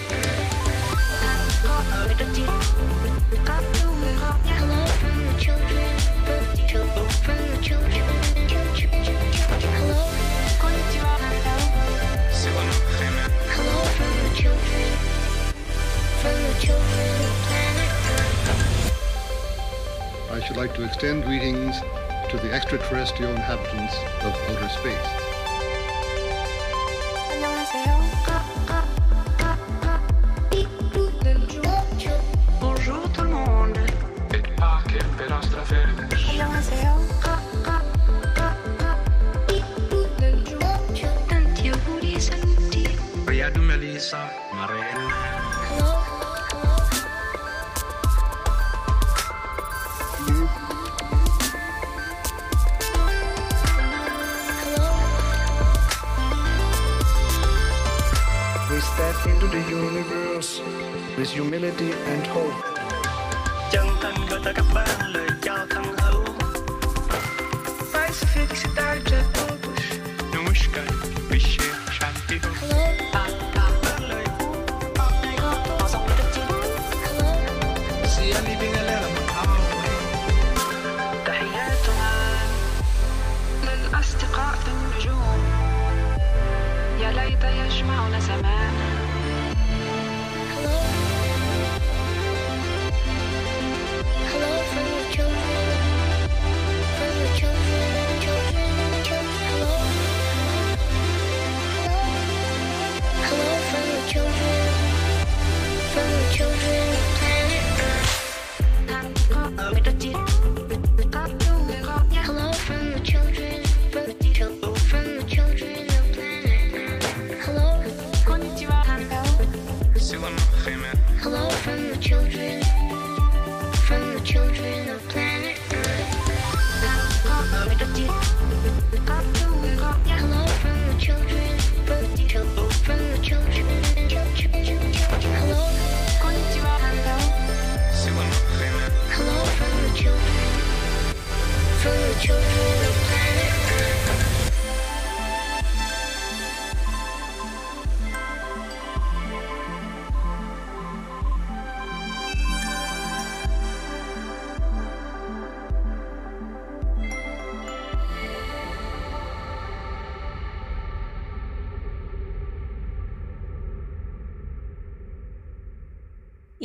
Hello 4.59 4.87
from 4.99 5.17
the 5.27 5.35
children, 5.39 5.97
from 6.27 6.43
the 6.51 6.63
children, 6.67 7.07
Hello. 9.79 10.03
Hello 13.55 13.79
from 13.95 14.11
the 14.19 14.31
children, 14.35 14.89
from 16.21 16.37
the 16.43 16.55
children 16.59 17.15
of 17.31 17.35
planet 17.47 17.91
I 20.33 20.35
should 20.45 20.57
like 20.57 20.75
to 20.75 20.83
extend 20.83 21.23
greetings 21.23 21.81
to 22.33 22.38
the 22.38 22.51
extraterrestrial 22.51 23.31
inhabitants 23.35 23.95
of 24.23 24.35
outer 24.49 24.68
space. 24.71 25.33
Humility 61.33 61.92
and 61.92 62.27
hope. 62.27 62.52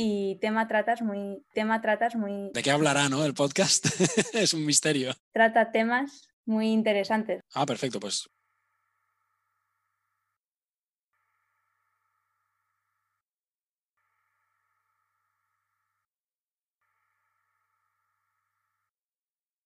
Y 0.00 0.38
tema 0.38 0.68
tratas 0.68 1.02
muy, 1.02 1.44
tema 1.54 1.80
tratas 1.80 2.14
muy, 2.14 2.52
¿De 2.54 2.62
qué 2.62 2.70
hablará, 2.70 3.08
no? 3.08 3.24
El 3.24 3.34
podcast 3.34 3.84
es 4.32 4.54
un 4.54 4.64
misterio. 4.64 5.12
trata 5.32 5.72
temas 5.72 6.28
muy 6.46 6.68
interesantes. 6.68 7.42
Ah, 7.52 7.66
perfecto, 7.66 7.98
pues 7.98 8.30